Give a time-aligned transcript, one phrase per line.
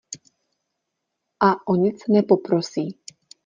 [1.49, 2.89] A o nic nepoprosí.